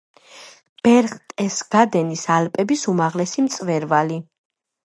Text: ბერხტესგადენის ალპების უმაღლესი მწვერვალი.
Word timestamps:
ბერხტესგადენის 0.87 2.23
ალპების 2.37 2.87
უმაღლესი 2.95 3.47
მწვერვალი. 3.49 4.19